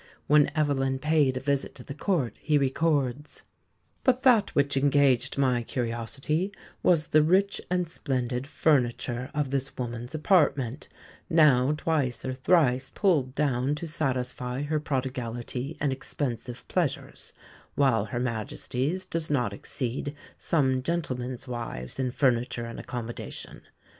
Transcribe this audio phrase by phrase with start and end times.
[0.25, 3.43] When Evelyn paid a visit to the Court he records:
[4.03, 10.15] "But that which engaged my curiosity was the rich and splendid furniture of this woman's
[10.15, 10.87] apartment,
[11.29, 17.31] now twice or thrice pulled down to satisfy her prodigality and expensive pleasures;
[17.75, 23.61] while her Majesty's does not exceed some gentlemen's wives in furniture and accommodation.